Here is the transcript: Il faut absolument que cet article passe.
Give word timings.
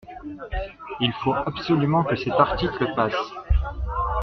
Il 0.99 1.13
faut 1.23 1.35
absolument 1.35 2.03
que 2.03 2.15
cet 2.15 2.33
article 2.33 2.87
passe. 2.95 3.13